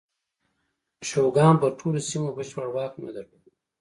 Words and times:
شوګان 1.09 1.55
پر 1.61 1.71
ټولو 1.79 1.99
سیمو 2.09 2.35
بشپړ 2.37 2.67
واک 2.71 2.93
نه 3.05 3.11
درلود. 3.15 3.43